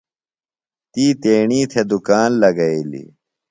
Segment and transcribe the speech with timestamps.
[0.91, 3.09] تی تیݨی تھےۡ دُکان لگئیلیۡ۔